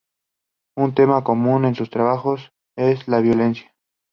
[0.75, 3.71] Un tema común en sus trabajos es la violencia.